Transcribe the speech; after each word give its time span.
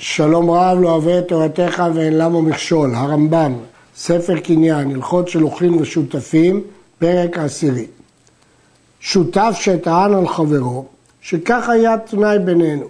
שלום 0.00 0.50
רב 0.50 0.78
לא 0.80 0.88
אוהב 0.88 1.08
את 1.08 1.28
תורתך 1.28 1.82
ואין 1.94 2.18
למה 2.18 2.40
מכשול, 2.40 2.94
הרמב"ם, 2.94 3.54
ספר 3.96 4.40
קניין, 4.40 4.90
הלכות 4.90 5.28
שלוחים 5.28 5.80
ושותפים, 5.80 6.62
פרק 6.98 7.38
עשירי. 7.38 7.86
שותף 9.00 9.56
שטען 9.60 10.14
על 10.14 10.28
חברו, 10.28 10.84
שכך 11.20 11.68
היה 11.68 11.98
תנאי 11.98 12.38
בינינו, 12.38 12.86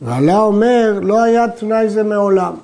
ועלה 0.00 0.38
אומר, 0.38 0.98
לא 1.02 1.22
היה 1.22 1.48
תנאי 1.48 1.88
זה 1.88 2.02
מעולם. 2.02 2.54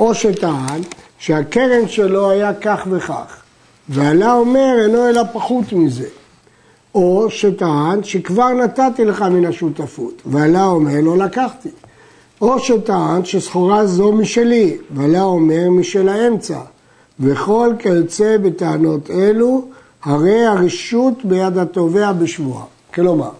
או 0.00 0.14
שטען 0.14 0.80
שהקרן 1.18 1.88
שלו 1.88 2.30
היה 2.30 2.54
כך 2.54 2.86
וכך, 2.90 3.42
ועלה 3.88 4.32
אומר, 4.32 4.74
אינו 4.82 5.08
אלא 5.08 5.22
פחות 5.32 5.72
מזה. 5.72 6.08
או 6.94 7.30
שטען 7.30 8.04
שכבר 8.04 8.52
נתתי 8.52 9.04
לך 9.04 9.22
מן 9.22 9.44
השותפות, 9.44 10.22
ועלה 10.26 10.64
אומר, 10.64 11.00
לא 11.02 11.18
לקחתי. 11.18 11.68
או 12.40 12.58
שטען 12.58 13.24
שסחורה 13.24 13.86
זו 13.86 14.12
משלי, 14.12 14.76
ועלה 14.90 15.22
אומר 15.22 15.70
משל 15.70 16.08
האמצע. 16.08 16.58
וכל 17.20 17.72
כיוצא 17.78 18.36
בטענות 18.42 19.10
אלו, 19.10 19.64
הרי 20.04 20.46
הרשות 20.46 21.24
ביד 21.24 21.58
התובע 21.58 22.12
בשבועה. 22.12 22.64
כלומר, 22.94 23.30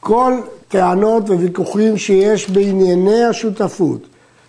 כל 0.00 0.32
טענות 0.68 1.30
וויכוחים 1.30 1.96
שיש 1.96 2.50
בענייני 2.50 3.24
השותפות, 3.24 4.00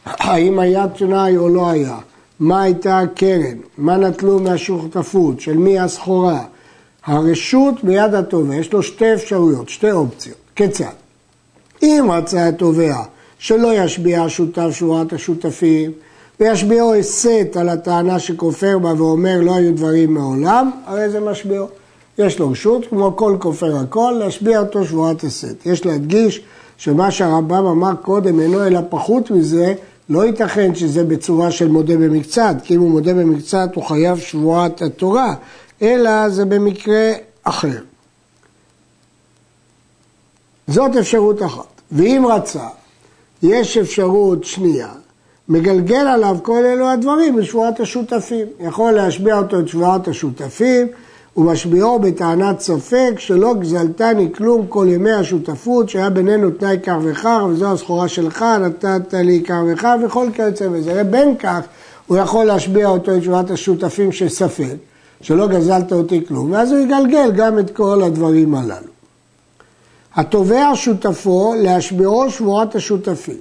האם 0.06 0.60
היה 0.60 0.88
תנאי 0.88 1.38
או 1.38 1.50
לא 1.50 1.70
היה, 1.70 1.98
מה 2.40 2.62
הייתה 2.62 3.00
הקרן, 3.00 3.58
מה 3.78 3.98
נטלו 3.98 4.40
מהשותפות, 4.40 5.42
של 5.42 5.58
מי 5.58 5.80
הסחורה, 5.80 6.44
הרשות 7.06 7.84
ביד 7.84 8.14
התובע, 8.14 8.56
יש 8.56 8.74
לו 8.74 8.84
שתי 8.84 9.14
אפשרויות, 9.14 9.70
שתי 9.70 9.92
אופציות. 9.92 10.38
כיצד? 10.56 10.86
אם 11.84 12.06
רצה 12.12 12.48
התובע 12.48 12.96
שלא 13.40 13.74
ישביע 13.74 14.24
השותף 14.24 14.68
שורת 14.72 15.14
השותפים, 15.14 15.92
וישביעו 16.40 16.96
הסת 16.96 17.58
על 17.60 17.70
הטענה 17.70 18.20
שכופר 18.20 18.80
בה 18.80 18.94
ואומר 18.98 19.42
לא 19.42 19.56
היו 19.56 19.76
דברים 19.76 20.14
מעולם, 20.14 20.72
הרי 20.86 21.10
זה 21.10 21.20
משביעו. 21.20 21.68
יש 22.18 22.40
לו 22.40 22.52
רשות, 22.52 22.86
כמו 22.90 23.16
כל 23.16 23.38
כופר 23.40 23.78
הכל, 23.78 24.16
להשביע 24.20 24.60
אותו 24.60 24.86
שבועת 24.86 25.24
הסת. 25.24 25.66
יש 25.66 25.86
להדגיש 25.86 26.42
שמה 26.78 27.12
שהרמב"ם 27.12 27.66
אמר 27.66 27.96
קודם 28.02 28.40
אינו 28.40 28.68
אלא 28.68 28.80
פחות 28.90 29.32
מזה, 29.32 29.74
לא 30.10 30.26
ייתכן 30.26 30.76
שזה 30.76 31.04
בצורה 31.04 31.52
של 31.52 31.68
מודה 31.68 31.98
במקצת, 31.98 32.56
כי 32.64 32.76
אם 32.76 32.80
הוא 32.80 32.90
מודה 32.90 33.14
במקצת 33.14 33.70
הוא 33.76 33.84
חייב 33.84 34.18
שבועת 34.18 34.82
התורה, 34.82 35.34
אלא 35.82 36.30
זה 36.30 36.46
במקרה 36.46 37.12
אחר. 37.44 37.78
זאת 40.68 40.96
אפשרות 40.96 41.44
אחת. 41.44 41.82
ואם 41.92 42.26
רצה, 42.30 42.68
יש 43.44 43.78
אפשרות 43.78 44.44
שנייה, 44.44 44.88
מגלגל 45.50 46.08
עליו 46.08 46.38
כל 46.42 46.66
אלו 46.66 46.88
הדברים 46.88 47.36
בשבועת 47.36 47.80
השותפים. 47.80 48.48
יכול 48.60 48.92
להשביע 48.92 49.38
אותו 49.38 49.60
את 49.60 49.68
שבועת 49.68 50.08
השותפים, 50.08 50.88
ומשביעו 51.38 52.00
בטענת 52.00 52.60
ספק 52.60 53.12
שלא 53.18 53.54
גזלתני 53.54 54.30
כלום 54.34 54.68
כל 54.68 54.88
ימי 54.90 55.12
השותפות 55.12 55.90
שהיה 55.90 56.10
בינינו 56.10 56.52
תנאי 56.52 56.78
כך 56.84 56.96
וכך 57.04 57.44
וזו 57.50 57.72
הסחורה 57.72 58.08
שלך 58.08 58.46
נתת 58.62 59.14
לי 59.14 59.44
כך 59.44 59.58
וכך 59.68 59.96
וכל 60.06 60.28
כיוצא 60.34 60.68
בזה. 60.68 61.04
בין 61.04 61.36
כך 61.36 61.60
הוא 62.08 62.18
יכול 62.18 62.46
להשביע 62.46 62.88
אותו 62.88 63.16
את 63.16 63.24
שבועת 63.24 63.52
השותפים 63.52 64.12
של 64.12 64.30
ספק 64.30 64.76
שלא 65.22 65.48
גזלת 65.48 65.92
אותי 65.92 66.26
כלום 66.28 66.52
ואז 66.52 66.72
הוא 66.72 66.80
יגלגל 66.80 67.32
גם 67.36 67.60
את 67.60 67.70
כל 67.70 68.04
הדברים 68.04 68.56
הללו. 68.56 68.99
התובע 70.16 70.72
שותפו 70.76 71.54
להשביעו 71.58 72.30
שבועת 72.30 72.76
השותפים 72.76 73.38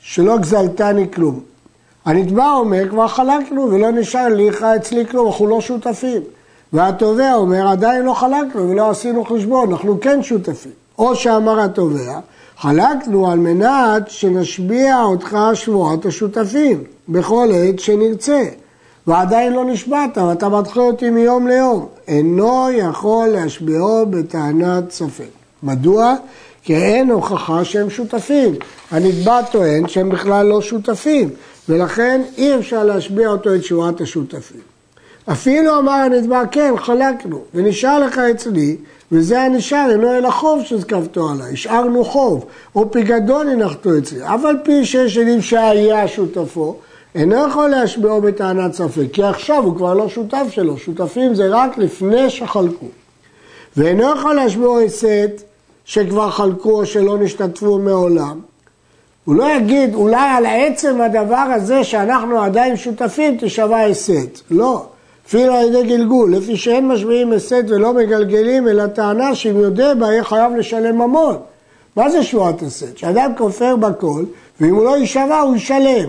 שלא 0.00 0.38
גזלתני 0.38 1.10
כלום. 1.10 1.40
הנתבע 2.04 2.52
אומר, 2.52 2.88
כבר 2.88 3.08
חלקנו 3.08 3.70
ולא 3.70 3.90
נשאר 3.90 4.28
לי 4.28 4.50
אצלי 4.76 5.06
כלום, 5.06 5.26
אנחנו 5.26 5.46
לא 5.46 5.60
שותפים. 5.60 6.22
והתובע 6.72 7.34
אומר, 7.34 7.68
עדיין 7.68 8.02
לא 8.02 8.14
חלקנו 8.14 8.70
ולא 8.70 8.90
עשינו 8.90 9.24
חשבון, 9.24 9.70
אנחנו 9.72 10.00
כן 10.00 10.22
שותפים. 10.22 10.72
או 10.98 11.16
שאמר 11.16 11.60
התובע, 11.60 12.20
חלקנו 12.56 13.30
על 13.30 13.38
מנת 13.38 14.10
שנשביע 14.10 15.02
אותך 15.02 15.38
שבועת 15.54 16.06
השותפים 16.06 16.84
בכל 17.08 17.48
עת 17.54 17.78
שנרצה. 17.78 18.44
ועדיין 19.08 19.52
לא 19.52 19.64
נשבעת, 19.64 20.18
ואתה 20.18 20.48
מתחיל 20.48 20.82
אותי 20.82 21.10
מיום 21.10 21.46
ליום. 21.46 21.86
אינו 22.08 22.70
יכול 22.70 23.26
להשביעו 23.26 24.06
בטענת 24.06 24.90
ספק. 24.90 25.28
מדוע? 25.62 26.14
כי 26.62 26.76
אין 26.76 27.10
הוכחה 27.10 27.64
שהם 27.64 27.90
שותפים. 27.90 28.54
הנתבע 28.90 29.42
טוען 29.42 29.88
שהם 29.88 30.08
בכלל 30.08 30.46
לא 30.46 30.60
שותפים, 30.60 31.30
ולכן 31.68 32.20
אי 32.38 32.56
אפשר 32.56 32.84
להשביע 32.84 33.28
אותו 33.28 33.54
את 33.54 33.64
שורת 33.64 34.00
השותפים. 34.00 34.60
אפילו 35.32 35.78
אמר 35.78 35.92
הנתבע, 35.92 36.42
כן, 36.50 36.74
חלקנו, 36.76 37.40
ונשאר 37.54 37.98
לך 37.98 38.18
אצלי, 38.18 38.76
וזה 39.12 39.40
הנשאר, 39.42 39.86
אינו 39.90 40.14
אלא 40.14 40.30
חוב 40.30 40.62
שזקפתו 40.64 41.30
עליי, 41.30 41.52
השארנו 41.52 42.04
חוב, 42.04 42.44
או 42.74 42.90
פיקדון 42.90 43.48
הנחתו 43.48 43.98
אצלי, 43.98 44.22
אף 44.22 44.44
על 44.44 44.56
פי 44.64 44.84
שיש 44.84 45.18
עדים 45.18 45.42
שהיה 45.42 46.08
שותפו, 46.08 46.76
אינו 47.14 47.36
יכול 47.48 47.68
להשביעו 47.68 48.20
בטענת 48.20 48.74
ספק, 48.74 49.06
כי 49.12 49.22
עכשיו 49.22 49.64
הוא 49.64 49.76
כבר 49.76 49.94
לא 49.94 50.08
שותף 50.08 50.46
שלו, 50.50 50.78
שותפים 50.78 51.34
זה 51.34 51.48
רק 51.50 51.78
לפני 51.78 52.30
שחלקו. 52.30 52.86
ואינו 53.76 54.04
יכול 54.16 54.34
להשביעו 54.34 54.80
הסת 54.80 55.42
שכבר 55.84 56.30
חלקו 56.30 56.70
או 56.70 56.86
שלא 56.86 57.18
נשתתפו 57.18 57.78
מעולם. 57.78 58.40
הוא 59.24 59.34
לא 59.34 59.50
יגיד, 59.50 59.94
אולי 59.94 60.30
על 60.36 60.46
עצם 60.46 61.00
הדבר 61.00 61.46
הזה 61.54 61.84
שאנחנו 61.84 62.40
עדיין 62.40 62.76
שותפים 62.76 63.36
תשבע 63.40 63.80
הסת. 63.80 64.40
לא. 64.50 64.86
אפילו 65.26 65.54
על 65.54 65.66
ידי 65.66 65.82
גלגול, 65.82 66.34
לפי 66.36 66.56
שאין 66.56 66.88
משביעים 66.88 67.32
הסת 67.32 67.64
ולא 67.68 67.92
מגלגלים, 67.92 68.68
אלא 68.68 68.86
טענה 68.86 69.34
שאם 69.34 69.60
יודע 69.60 69.94
בה 69.94 70.06
יהיה 70.06 70.24
חייב 70.24 70.52
לשלם 70.56 70.98
ממון. 70.98 71.36
מה 71.96 72.10
זה 72.10 72.22
שבועת 72.22 72.62
הסת? 72.62 72.98
שאדם 72.98 73.32
כופר 73.38 73.76
בכל, 73.76 74.24
ואם 74.60 74.74
הוא 74.74 74.84
לא 74.84 74.96
יישבע 74.96 75.40
הוא 75.40 75.56
ישלם. 75.56 76.08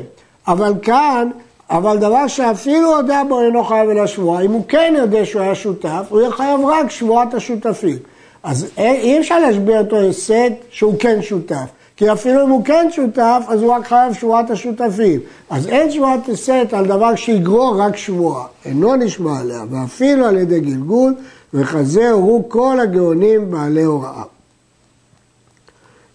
אבל 0.50 0.74
כאן, 0.82 1.30
אבל 1.70 1.98
דבר 1.98 2.28
שאפילו 2.28 2.92
יודע 2.92 3.22
בו 3.30 3.42
אינו 3.42 3.64
חייב 3.64 3.90
אלא 3.90 4.08
שבועה, 4.08 4.42
אם 4.42 4.52
הוא 4.52 4.64
כן 4.68 4.94
יודע 4.98 5.26
שהוא 5.26 5.42
היה 5.42 5.56
שותף, 5.56 6.06
הוא 6.10 6.22
יהיה 6.22 6.32
חייב 6.32 6.60
רק 6.66 6.92
שבועת 6.92 7.34
השותפים. 7.34 7.98
אז 8.44 8.68
אי 8.78 9.20
אפשר 9.20 9.40
להשביע 9.40 9.80
אותו 9.80 10.02
הסת 10.02 10.52
שהוא 10.70 10.96
כן 11.00 11.22
שותף. 11.22 11.66
כי 11.98 12.12
אפילו 12.12 12.46
אם 12.46 12.50
הוא 12.50 12.66
כן 12.66 12.88
שותף, 12.92 13.44
אז 13.48 13.62
הוא 13.62 13.74
רק 13.74 13.88
חייב 13.88 14.14
שבועת 14.14 14.52
השותפים. 14.52 15.20
אז 15.50 15.68
אין 15.68 15.92
שבועת 15.92 16.30
הסת 16.30 16.68
על 16.72 16.86
דבר 16.86 17.16
שיגרור 17.16 17.82
רק 17.82 17.98
שבועה. 17.98 18.46
אינו 18.66 18.96
נשמע 18.96 19.40
עליה, 19.40 19.64
ואפילו 19.70 20.26
על 20.26 20.38
ידי 20.38 20.60
גלגול, 20.60 21.16
וכזה 21.54 22.12
הורו 22.12 22.50
כל 22.50 22.80
הגאונים 22.80 23.52
בעלי 23.52 23.84
הוראה. 23.84 24.24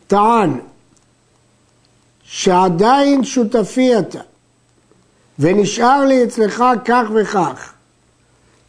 טען 0.06 0.58
שעדיין 2.36 3.24
שותפי 3.24 3.98
אתה, 3.98 4.18
ונשאר 5.38 6.04
לי 6.04 6.24
אצלך 6.24 6.64
כך 6.84 7.04
וכך, 7.14 7.72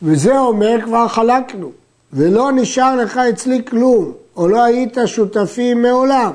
וזה 0.02 0.38
אומר 0.38 0.78
כבר 0.84 1.08
חלקנו, 1.08 1.72
ולא 2.14 2.52
נשאר 2.52 2.96
לך 2.96 3.18
אצלי 3.18 3.62
כלום, 3.66 4.12
או 4.38 4.48
לא 4.48 4.64
היית 4.64 4.98
שותפי 5.06 5.74
מעולם. 5.74 6.32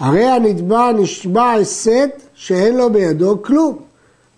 הרי 0.00 0.24
הנתבע 0.24 0.92
נשבע 0.92 1.52
הסת 1.52 2.22
שאין 2.34 2.76
לו 2.76 2.92
בידו 2.92 3.42
כלום. 3.42 3.78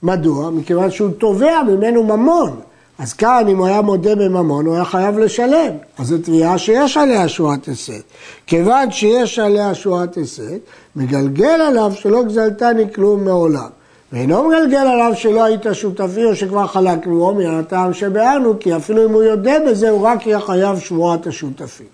מדוע? 0.02 0.50
מכיוון 0.50 0.90
שהוא 0.90 1.10
תובע 1.18 1.62
ממנו 1.62 2.02
ממון. 2.02 2.60
אז 2.99 3.12
כאן, 3.12 3.49
אם 3.49 3.59
הוא 3.59 3.66
היה 3.66 3.82
מודה 3.82 4.15
בממון, 4.15 4.66
הוא 4.66 4.75
היה 4.75 4.84
חייב 4.84 5.19
לשלם. 5.19 5.72
אז 5.99 6.06
זו 6.06 6.19
תביעה 6.19 6.59
שיש 6.59 6.97
עליה 6.97 7.28
שורת 7.28 7.69
הסת. 7.69 8.03
כיוון 8.47 8.91
שיש 8.91 9.38
עליה 9.38 9.75
שורת 9.75 10.16
הסת, 10.16 10.60
מגלגל 10.97 11.60
עליו 11.60 11.93
שלא 11.94 12.22
גזלתני 12.22 12.93
כלום 12.94 13.25
מעולם. 13.25 13.69
ואינו 14.12 14.49
מגלגל 14.49 14.87
עליו 14.87 15.12
שלא 15.14 15.44
היית 15.44 15.67
שותפי 15.73 16.25
או 16.25 16.37
שכבר 16.37 16.67
חלקנו, 16.67 17.35
מן 17.35 17.58
הטעם 17.58 17.93
שבאנו, 17.93 18.58
כי 18.61 18.76
אפילו 18.76 19.06
אם 19.06 19.12
הוא 19.12 19.23
יודע 19.23 19.58
בזה, 19.67 19.90
הוא 19.90 20.06
רק 20.06 20.26
יהיה 20.26 20.40
חייב 20.40 20.79
שבועת 20.79 21.26
השותפים. 21.26 21.87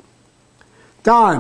טען, 1.02 1.38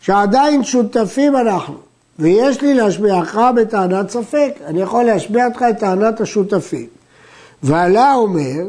שעדיין 0.00 0.64
שותפים 0.64 1.36
אנחנו, 1.36 1.74
ויש 2.18 2.62
לי 2.62 2.74
להשביעך 2.74 3.38
בטענת 3.56 4.10
ספק, 4.10 4.54
אני 4.66 4.82
יכול 4.82 5.04
להשביע 5.04 5.46
אותך 5.46 5.64
את 5.70 5.78
טענת 5.78 6.20
השותפים. 6.20 6.95
ועלה 7.62 8.14
אומר, 8.14 8.64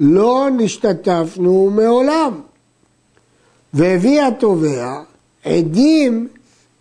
לא 0.00 0.48
נשתתפנו 0.56 1.70
מעולם. 1.74 2.40
והביא 3.74 4.22
התובע 4.22 5.00
עדים 5.44 6.28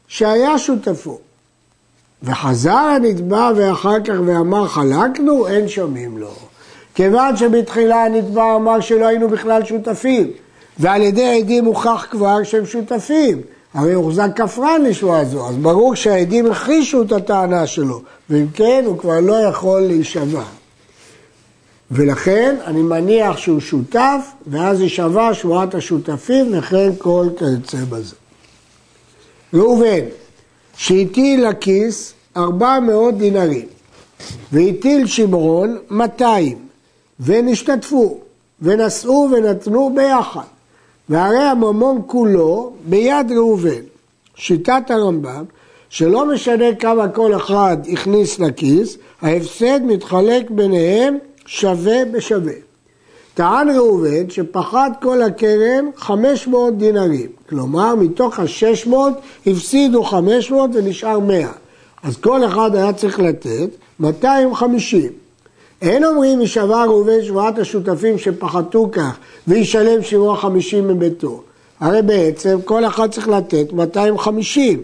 שהיה 0.08 0.58
שותפו. 0.58 1.20
וחזר 2.24 2.72
הנתבע 2.72 3.52
ואחר 3.56 4.00
כך 4.00 4.14
ואמר 4.26 4.68
חלקנו, 4.68 5.48
אין 5.48 5.68
שומעים 5.68 6.18
לו. 6.18 6.32
כיוון 6.96 7.38
שבתחילה 7.38 8.06
הנתבע 8.06 8.56
אמר 8.56 8.80
שלא 8.80 9.08
היינו 9.08 9.28
בכלל 9.28 9.66
שותפים, 9.66 10.32
ועל 10.80 11.02
ידי 11.02 11.40
עדים 11.40 11.66
הוכח 11.66 12.08
כבר 12.12 12.44
שהם 12.44 12.66
שותפים. 12.66 13.42
הרי 13.74 13.94
הוחזק 13.94 14.28
כפרן 14.36 14.82
לשמוע 14.84 15.26
זו, 15.26 15.50
אז 15.50 15.58
ברור 15.58 15.96
שהעדים 15.96 16.52
הכחישו 16.52 17.02
את 17.02 17.12
הטענה 17.12 17.68
שלו, 17.68 18.02
ואם 18.30 18.46
כן 18.54 18.84
הוא 18.86 18.98
כבר 18.98 19.20
לא 19.20 19.34
יכול 19.34 19.82
להישבע. 19.82 20.44
ולכן 21.92 22.56
אני 22.66 22.82
מניח 22.82 23.38
שהוא 23.38 23.60
שותף, 23.60 24.32
ואז 24.48 24.82
יישבע 24.82 25.34
שבועת 25.34 25.76
השותפים, 25.76 26.58
וכן 26.58 26.90
כל 26.98 27.28
כיוצא 27.38 27.78
בזה. 27.90 28.16
ראובן, 29.54 30.06
שהטיל 30.78 31.48
לכיס 31.50 32.14
400 32.38 33.18
דינרים, 33.18 33.68
והטיל 34.52 35.08
שמרון 35.08 35.78
200, 35.90 36.58
ונשתתפו, 37.20 38.20
ונשאו 38.62 39.28
ונתנו 39.32 39.92
ביחד. 39.96 40.42
והרי 41.10 41.44
הממון 41.44 42.02
כולו 42.08 42.72
ביד 42.86 43.32
ראובן. 43.32 43.82
שיטת 44.36 44.84
הרמב"ם, 44.92 45.44
שלא 45.90 46.26
משנה 46.26 46.76
כמה 46.76 47.08
כל 47.08 47.36
אחד 47.36 47.78
הכניס 47.94 48.40
לכיס, 48.40 48.98
ההפסד 49.22 49.80
מתחלק 49.84 50.50
ביניהם 50.50 51.18
שווה 51.52 52.06
בשווה. 52.06 52.54
טען 53.34 53.70
ראובן 53.70 54.30
שפחד 54.30 54.92
כל 55.02 55.22
הקרן 55.22 55.86
500 55.96 56.78
דינרים, 56.78 57.30
כלומר 57.50 57.96
מתוך 57.96 58.40
ה-600 58.40 58.94
הפסידו 59.48 60.04
500 60.04 60.70
ונשאר 60.74 61.20
100, 61.20 61.52
אז 62.04 62.18
כל 62.18 62.46
אחד 62.46 62.76
היה 62.76 62.94
צריך 62.94 63.20
לתת 63.20 63.70
250. 64.00 65.12
אין 65.82 66.06
אומרים 66.06 66.42
יישבע 66.42 66.84
ראובן 66.84 67.24
שבועת 67.24 67.60
השותפים 67.60 68.18
שפחתו 68.18 68.90
כך 68.92 69.18
וישלם 69.48 70.04
שיעור 70.04 70.34
החמישים 70.34 70.88
מביתו. 70.88 71.42
הרי 71.80 72.02
בעצם 72.02 72.60
כל 72.66 72.86
אחד 72.86 73.12
צריך 73.12 73.28
לתת 73.28 73.74
250. 73.74 74.82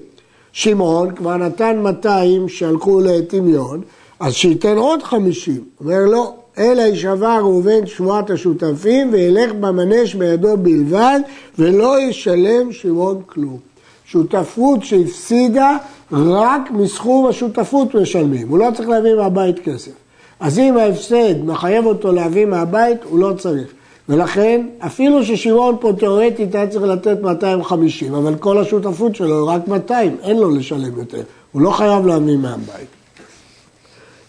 שמעון 0.51 1.15
כבר 1.15 1.37
נתן 1.37 1.79
200 1.79 2.49
שהלכו 2.49 2.99
לטמיון, 2.99 3.81
אז 4.19 4.33
שייתן 4.33 4.77
עוד 4.77 5.03
50. 5.03 5.63
אומר 5.79 6.05
לא, 6.05 6.33
אלא 6.57 6.81
יישבע 6.81 7.39
ראובן 7.39 7.85
שבועת 7.85 8.29
השותפים 8.29 9.09
וילך 9.13 9.51
במנש 9.59 10.15
בידו 10.15 10.57
בלבד 10.57 11.19
ולא 11.59 11.99
ישלם 11.99 12.71
שמעון 12.71 13.21
כלום. 13.25 13.57
שותפות 14.05 14.83
שהפסידה 14.83 15.77
רק 16.11 16.71
מסכום 16.71 17.27
השותפות 17.27 17.95
משלמים, 17.95 18.49
הוא 18.49 18.59
לא 18.59 18.67
צריך 18.75 18.89
להביא 18.89 19.15
מהבית 19.15 19.59
כסף. 19.59 19.91
אז 20.39 20.59
אם 20.59 20.77
ההפסד 20.77 21.43
מחייב 21.45 21.85
אותו 21.85 22.11
להביא 22.11 22.45
מהבית, 22.45 22.97
הוא 23.03 23.19
לא 23.19 23.33
צריך. 23.37 23.67
ולכן, 24.09 24.67
אפילו 24.79 25.23
ששמעון 25.23 25.75
פה 25.79 25.91
תאורטית 25.99 26.55
היה 26.55 26.67
צריך 26.67 26.83
לתת 26.83 27.21
250, 27.21 28.13
אבל 28.13 28.35
כל 28.35 28.57
השותפות 28.57 29.15
שלו 29.15 29.47
רק 29.47 29.67
200, 29.67 30.17
אין 30.23 30.37
לו 30.37 30.49
לשלם 30.55 30.97
יותר. 30.97 31.21
הוא 31.51 31.61
לא 31.61 31.71
חייב 31.71 32.05
להביא 32.05 32.37
מהבית. 32.37 32.87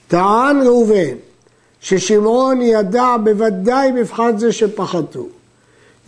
טען 0.09 0.63
ראובן 0.63 1.15
ששמעון 1.87 2.63
ידע 2.63 3.17
בוודאי 3.25 3.93
מבחן 3.93 4.39
זה 4.39 4.53
שפחתו. 4.53 5.27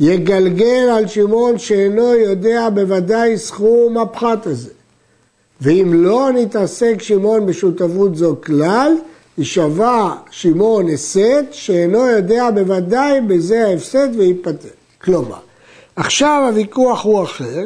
יגלגל 0.01 0.89
על 0.97 1.07
שמעון 1.07 1.59
שאינו 1.59 2.15
יודע 2.15 2.69
בוודאי 2.75 3.39
סכום 3.39 3.99
הפחת 3.99 4.47
הזה. 4.47 4.71
ואם 5.61 5.91
לא 5.95 6.31
נתעסק 6.35 7.03
שמעון 7.03 7.47
בשותפות 7.47 8.17
זו 8.17 8.37
כלל, 8.45 8.93
יישבע 9.39 10.11
שמעון 10.31 10.89
הסד 10.89 11.45
שאינו 11.51 12.07
יודע 12.07 12.51
בוודאי 12.51 13.21
בזה 13.21 13.67
ההפסד 13.67 14.09
וייפטר. 14.17 14.69
כלומר, 15.03 15.41
עכשיו 15.97 16.45
הוויכוח 16.49 17.05
הוא 17.05 17.23
אחר 17.23 17.65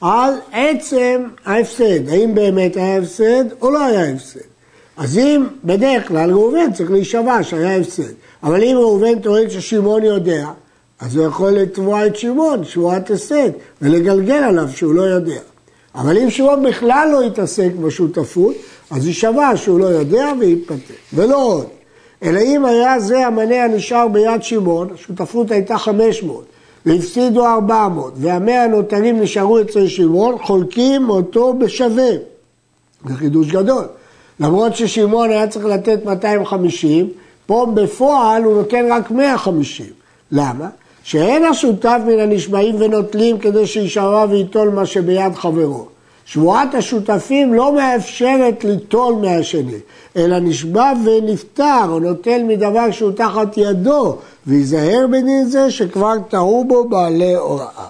על 0.00 0.34
עצם 0.52 1.22
ההפסד, 1.44 2.08
האם 2.08 2.34
באמת 2.34 2.76
היה 2.76 2.98
הפסד 2.98 3.44
או 3.62 3.70
לא 3.70 3.84
היה 3.84 4.10
הפסד. 4.10 4.53
אז 4.96 5.18
אם 5.18 5.46
בדרך 5.64 6.08
כלל 6.08 6.30
ראובן 6.30 6.72
צריך 6.72 6.90
להישבע 6.90 7.42
שהיה 7.42 7.76
הפסד, 7.76 8.12
אבל 8.42 8.62
אם 8.62 8.76
ראובן 8.78 9.18
טוען 9.18 9.50
ששמעון 9.50 10.02
יודע, 10.02 10.48
אז 11.00 11.16
הוא 11.16 11.26
יכול 11.26 11.50
לתבוע 11.50 12.06
את 12.06 12.16
שמעון, 12.16 12.64
שבועת 12.64 13.10
הפסד, 13.10 13.50
ולגלגל 13.82 14.42
עליו 14.42 14.68
שהוא 14.74 14.94
לא 14.94 15.02
יודע. 15.02 15.40
אבל 15.94 16.18
אם 16.18 16.30
שמעון 16.30 16.62
בכלל 16.62 17.08
לא 17.12 17.24
יתעסק 17.24 17.70
בשותפות, 17.80 18.54
אז 18.90 19.06
יישבע 19.06 19.50
שהוא 19.56 19.80
לא 19.80 19.86
יודע 19.86 20.32
וייפטר. 20.40 20.94
ולא 21.12 21.44
עוד, 21.44 21.66
אלא 22.22 22.40
אם 22.40 22.64
היה 22.64 23.00
זה 23.00 23.26
המנה 23.26 23.64
הנשאר 23.64 24.08
ביד 24.08 24.42
שמעון, 24.42 24.88
השותפות 24.94 25.50
הייתה 25.50 25.78
500, 25.78 26.44
והפסידו 26.86 27.46
400, 27.46 28.12
והמאה 28.16 28.64
הנותנים 28.64 29.20
נשארו 29.20 29.60
אצל 29.60 29.88
שמעון, 29.88 30.38
חולקים 30.38 31.10
אותו 31.10 31.54
בשווה. 31.54 32.10
זה 33.08 33.14
חידוש 33.14 33.50
גדול. 33.50 33.84
למרות 34.40 34.76
ששמעון 34.76 35.30
היה 35.30 35.48
צריך 35.48 35.64
לתת 35.64 36.04
250, 36.04 37.10
פה 37.46 37.66
בפועל 37.74 38.44
הוא 38.44 38.56
נותן 38.56 38.86
רק 38.90 39.10
150. 39.10 39.86
למה? 40.32 40.68
שאין 41.02 41.44
השותף 41.44 41.98
מן 42.06 42.18
הנשבעים 42.18 42.76
ונוטלים 42.78 43.38
כדי 43.38 43.66
שישמע 43.66 44.24
וייטול 44.30 44.68
מה 44.68 44.86
שביד 44.86 45.34
חברו. 45.34 45.86
שבועת 46.26 46.74
השותפים 46.74 47.54
לא 47.54 47.74
מאפשרת 47.74 48.64
ליטול 48.64 49.14
מהשני, 49.14 49.78
אלא 50.16 50.38
נשבע 50.38 50.92
ונפטר, 51.04 51.84
או 51.88 51.98
נוטל 51.98 52.42
מדבר 52.42 52.90
שהוא 52.90 53.12
תחת 53.12 53.56
ידו, 53.56 54.16
וייזהר 54.46 55.06
בדין 55.06 55.44
זה 55.44 55.70
שכבר 55.70 56.14
טעו 56.28 56.64
בו 56.64 56.88
בעלי 56.88 57.34
הוראה. 57.34 57.86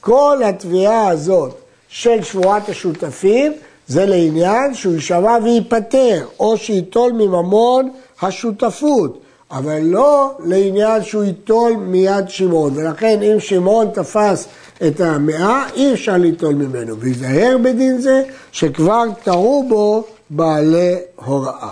כל 0.00 0.38
התביעה 0.44 1.08
הזאת 1.08 1.54
של 1.88 2.22
שבועת 2.22 2.68
השותפים 2.68 3.52
זה 3.90 4.06
לעניין 4.06 4.74
שהוא 4.74 4.94
יישבע 4.94 5.38
וייפטר, 5.44 6.24
או 6.40 6.56
שייטול 6.56 7.12
מממון 7.12 7.90
השותפות. 8.22 9.20
אבל 9.50 9.80
לא 9.80 10.30
לעניין 10.44 11.02
שהוא 11.02 11.24
ייטול 11.24 11.72
מיד 11.72 12.28
שמעון. 12.28 12.72
ולכן 12.76 13.22
אם 13.22 13.40
שמעון 13.40 13.90
תפס 13.94 14.48
את 14.86 15.00
המאה, 15.00 15.64
אי 15.74 15.92
אפשר 15.92 16.16
ליטול 16.16 16.54
ממנו. 16.54 16.98
וייזהר 16.98 17.56
בדין 17.62 17.98
זה 17.98 18.22
שכבר 18.52 19.04
טעו 19.24 19.66
בו 19.68 20.04
בעלי 20.30 20.96
הוראה. 21.24 21.70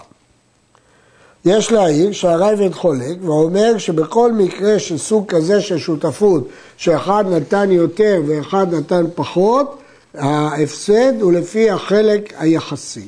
יש 1.44 1.72
להעיר 1.72 2.12
שהרייבד 2.12 2.72
חולק 2.72 3.16
ואומר 3.22 3.78
שבכל 3.78 4.32
מקרה 4.32 4.78
של 4.78 4.98
סוג 4.98 5.26
כזה 5.28 5.60
של 5.60 5.78
שותפות, 5.78 6.48
שאחד 6.76 7.24
נתן 7.30 7.72
יותר 7.72 8.22
ואחד 8.26 8.74
נתן 8.74 9.04
פחות, 9.14 9.77
ההפסד 10.14 11.20
הוא 11.20 11.32
לפי 11.32 11.70
החלק 11.70 12.32
היחסי. 12.38 13.06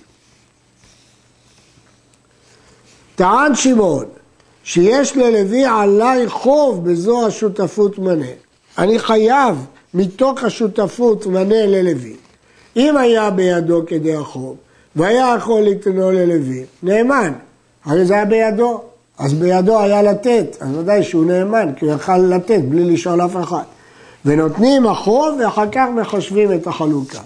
טען 3.15 3.55
שמעון 3.55 4.05
שיש 4.65 5.17
ללוי 5.17 5.65
עליי 5.65 6.29
חוב 6.29 6.91
בזו 6.91 7.27
השותפות 7.27 7.99
מנה. 7.99 8.27
אני 8.79 8.99
חייב 8.99 9.67
מתוך 9.95 10.45
השותפות 10.45 11.27
מנה 11.27 11.67
ללוי. 11.67 12.17
אם 12.77 12.97
היה 12.97 13.31
בידו 13.31 13.83
כדי 13.87 14.15
החוב, 14.15 14.57
והיה 14.97 15.35
יכול 15.37 15.63
לתנו 15.63 16.11
ללוי, 16.11 16.65
נאמן, 16.83 17.33
הרי 17.85 18.05
זה 18.05 18.15
היה 18.15 18.25
בידו, 18.25 18.83
אז 19.19 19.35
בידו 19.35 19.81
היה 19.81 20.03
לתת, 20.03 20.57
אז 20.61 20.77
ודאי 20.77 21.03
שהוא 21.03 21.25
נאמן, 21.25 21.73
כי 21.77 21.85
הוא 21.85 21.95
יכל 21.95 22.19
לתת 22.19 22.61
בלי 22.69 22.85
לשאול 22.85 23.25
אף 23.25 23.37
אחד. 23.43 23.63
ונותנים 24.25 24.87
החוב 24.87 25.39
ואחר 25.41 25.71
כך 25.73 25.87
מחשבים 25.95 26.53
את 26.53 26.67
החלוקה. 26.67 27.21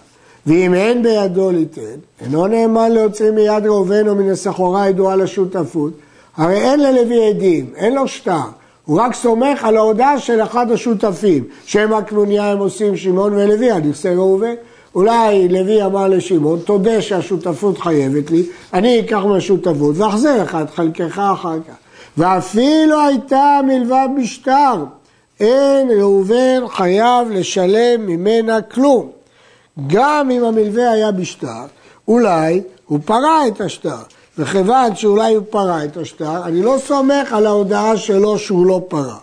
ואם 0.46 0.74
אין 0.74 1.02
בידו 1.02 1.50
ליתן, 1.50 1.98
אינו 2.20 2.46
נאמן 2.46 2.92
להוציא 2.92 3.30
מיד 3.30 3.66
ראובן 3.66 4.08
או 4.08 4.14
מן 4.14 4.30
הסחורה 4.30 4.88
ידועה 4.88 5.16
לשותפות, 5.16 5.92
הרי 6.36 6.56
אין 6.56 6.80
ללוי 6.80 7.28
עדים, 7.28 7.66
אין 7.76 7.94
לו 7.94 8.08
שטר, 8.08 8.40
הוא 8.84 9.00
רק 9.00 9.14
סומך 9.14 9.64
על 9.64 9.76
ההודעה 9.76 10.18
של 10.18 10.42
אחד 10.42 10.70
השותפים, 10.70 11.44
שהם 11.66 11.92
הקנוניה 11.92 12.50
הם 12.50 12.58
עושים 12.58 12.96
שמעון 12.96 13.32
ולוי 13.32 13.70
על 13.70 13.82
נכסי 13.82 14.08
ראובן. 14.08 14.54
אולי 14.94 15.48
לוי 15.48 15.84
אמר 15.84 16.08
לשמעון, 16.08 16.58
תודה 16.58 17.02
שהשותפות 17.02 17.78
חייבת 17.78 18.30
לי, 18.30 18.42
אני 18.74 19.00
אקח 19.00 19.24
מהשותפות 19.24 19.98
ואחזיר 19.98 20.42
לך 20.42 20.58
את 20.62 20.70
חלקך 20.70 21.18
אחר 21.18 21.58
כך. 21.68 21.74
ואפילו 22.18 23.00
הייתה 23.00 23.60
מלווה 23.66 24.06
בשטר, 24.20 24.84
אין 25.44 25.90
ראובן 26.00 26.68
חייב 26.68 27.30
לשלם 27.30 28.06
ממנה 28.06 28.62
כלום. 28.62 29.10
גם 29.86 30.30
אם 30.30 30.44
המלווה 30.44 30.90
היה 30.90 31.12
בשטר, 31.12 31.64
אולי 32.08 32.62
הוא 32.86 32.98
פרע 33.04 33.46
את 33.48 33.60
השטר. 33.60 33.96
וכיוון 34.38 34.96
שאולי 34.96 35.34
הוא 35.34 35.44
פרע 35.50 35.84
את 35.84 35.96
השטר, 35.96 36.44
אני 36.44 36.62
לא 36.62 36.76
סומך 36.86 37.32
על 37.32 37.46
ההודעה 37.46 37.96
שלו 37.96 38.38
שהוא 38.38 38.66
לא 38.66 38.80
פרע. 38.88 39.16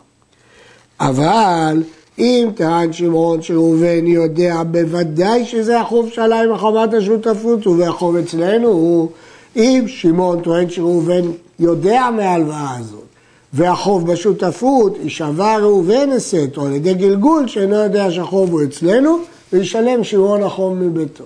אבל 0.99 1.83
אם 2.19 2.49
טען 2.55 2.93
שמעון 2.93 3.41
שראובן 3.41 4.07
יודע 4.07 4.63
בוודאי 4.71 5.45
שזה 5.45 5.79
החוב 5.79 6.09
שעלה 6.09 6.41
עם 6.41 6.51
החובת 6.51 6.93
השותפות 6.93 7.67
והחוב 7.67 8.15
אצלנו 8.15 8.67
הוא 8.67 9.09
אם 9.55 9.83
שמעון 9.87 10.41
טוען 10.41 10.69
שראובן 10.69 11.21
יודע 11.59 12.09
מההלוואה 12.15 12.75
הזאת 12.79 13.10
והחוב 13.53 14.12
בשותפות, 14.12 14.98
יישבע 15.03 15.58
ראובן 15.58 16.10
הסת 16.12 16.58
או 16.58 16.65
על 16.65 16.74
ידי 16.74 16.93
גלגול 16.93 17.48
שאינו 17.48 17.75
יודע 17.75 18.12
שהחוב 18.12 18.51
הוא 18.51 18.63
אצלנו, 18.63 19.17
וישלם 19.53 20.03
שימעון 20.03 20.43
החוב 20.43 20.74
מביתו. 20.74 21.24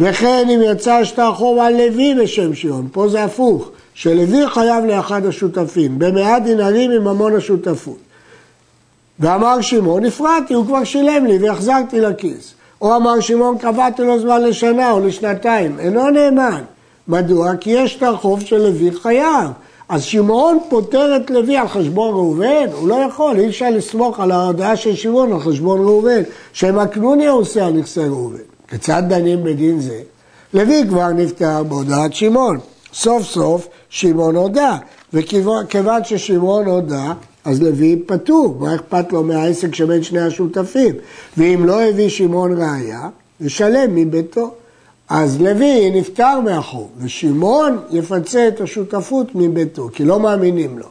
וכן 0.00 0.46
אם 0.50 0.60
יצא 0.64 1.04
שטר 1.04 1.32
חוב 1.34 1.58
על 1.58 1.72
לוי 1.72 2.14
בשם 2.14 2.54
שימעון, 2.54 2.88
פה 2.92 3.08
זה 3.08 3.24
הפוך, 3.24 3.70
שלוי 3.94 4.48
חייב 4.48 4.84
לאחד 4.84 5.26
השותפים, 5.26 5.98
במאה 5.98 6.38
דינרים 6.38 6.90
מממון 6.90 7.36
השותפות. 7.36 7.98
ואמר 9.20 9.60
שמעון, 9.60 10.04
הפרעתי, 10.04 10.54
הוא 10.54 10.66
כבר 10.66 10.84
שילם 10.84 11.26
לי 11.26 11.38
והחזרתי 11.38 12.00
לכיס. 12.00 12.54
או 12.80 12.96
אמר 12.96 13.20
שמעון, 13.20 13.58
קבעתי 13.58 14.02
לו 14.02 14.20
זמן 14.20 14.42
לשנה 14.42 14.90
או 14.90 15.06
לשנתיים, 15.06 15.78
אינו 15.78 16.10
נאמן. 16.10 16.62
מדוע? 17.08 17.56
כי 17.56 17.70
יש 17.70 17.96
את 17.96 18.02
החוב 18.02 18.40
של 18.40 18.58
לוי 18.58 18.92
חייב. 18.92 19.50
אז 19.88 20.02
שמעון 20.02 20.58
פוטר 20.68 21.16
את 21.16 21.30
לוי 21.30 21.56
על 21.56 21.68
חשבון 21.68 22.14
ראובן? 22.14 22.66
הוא 22.72 22.88
לא 22.88 22.94
יכול, 22.94 23.38
אי 23.38 23.48
אפשר 23.48 23.70
לסמוך 23.70 24.20
על 24.20 24.30
ההודעה 24.30 24.76
של 24.76 24.96
שמעון 24.96 25.32
על 25.32 25.40
חשבון 25.40 25.80
ראובן, 25.80 26.22
שהם 26.52 26.78
הקנוניה 26.78 27.30
עושה 27.30 27.66
על 27.66 27.72
נכסי 27.72 28.00
ראובן. 28.00 28.38
כיצד 28.68 29.02
דנים 29.08 29.44
בדין 29.44 29.80
זה? 29.80 30.00
לוי 30.54 30.84
כבר 30.88 31.08
נפטר 31.08 31.62
בהודעת 31.62 32.14
שמעון. 32.14 32.58
סוף 32.92 33.22
סוף 33.22 33.68
שמעון 33.88 34.36
הודה, 34.36 34.76
וכיוון 35.12 36.04
ששמעון 36.04 36.66
הודה, 36.66 37.12
אז 37.44 37.62
לוי 37.62 38.02
פטור, 38.06 38.56
מה 38.60 38.74
אכפת 38.74 39.12
לו 39.12 39.22
מהעסק 39.22 39.74
שבין 39.74 40.02
שני 40.02 40.20
השותפים? 40.20 40.94
ואם 41.36 41.64
לא 41.66 41.82
הביא 41.82 42.08
שמעון 42.08 42.62
ראיה, 42.62 43.08
ישלם 43.40 43.94
מביתו. 43.94 44.54
אז 45.08 45.42
לוי 45.42 45.90
נפטר 45.90 46.40
מהחוב, 46.40 46.90
ושמעון 46.98 47.78
יפצה 47.90 48.48
את 48.48 48.60
השותפות 48.60 49.34
מביתו, 49.34 49.88
כי 49.92 50.04
לא 50.04 50.20
מאמינים 50.20 50.78
לו. 50.78 50.86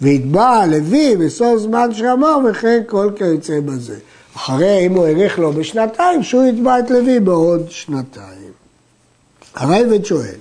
והתבע 0.00 0.66
לוי 0.66 1.16
בסוף 1.16 1.58
זמן 1.58 1.94
שאמר, 1.94 2.38
וכן 2.50 2.80
כל 2.86 3.10
כיוצא 3.16 3.60
בזה. 3.60 3.96
אחרי, 4.36 4.86
אם 4.86 4.92
הוא 4.92 5.06
האריך 5.06 5.38
לו 5.38 5.52
בשנתיים, 5.52 6.22
שהוא 6.22 6.44
יתבע 6.44 6.78
את 6.78 6.90
לוי 6.90 7.20
בעוד 7.20 7.70
שנתיים. 7.70 8.52
הרייבד 9.54 10.04
שואל, 10.04 10.34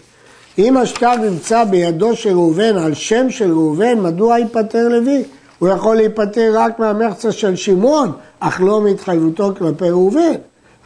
אם 0.57 0.77
השטר 0.77 1.15
נמצא 1.15 1.63
בידו 1.63 2.15
של 2.15 2.29
ראובן 2.29 2.77
על 2.77 2.93
שם 2.93 3.29
של 3.29 3.51
ראובן, 3.51 3.99
מדוע 3.99 4.39
ייפטר 4.39 4.87
לוי? 4.89 5.23
הוא 5.59 5.69
יכול 5.69 5.95
להיפטר 5.95 6.51
רק 6.55 6.79
מהמחצה 6.79 7.31
של 7.31 7.55
שמעון, 7.55 8.11
אך 8.39 8.61
לא 8.61 8.81
מהתחייבותו 8.81 9.51
כלפי 9.57 9.89
ראובן. 9.89 10.33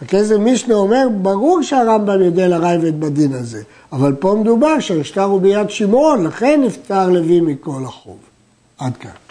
הכסף 0.02 0.36
מישנה 0.36 0.76
אומר, 0.76 1.08
ברור 1.22 1.62
שהרמב"ם 1.62 2.22
יודע 2.22 2.48
לרייבד 2.48 3.00
בדין 3.00 3.34
הזה, 3.34 3.64
אבל 3.92 4.16
פה 4.16 4.38
מדובר 4.42 4.80
שהשטר 4.80 5.24
הוא 5.24 5.42
ביד 5.42 5.70
שמעון, 5.70 6.24
לכן 6.24 6.62
נפטר 6.66 7.10
לוי 7.10 7.42
מכל 7.42 7.84
החוב. 7.86 8.18
עד 8.78 8.98
כאן. 8.98 9.29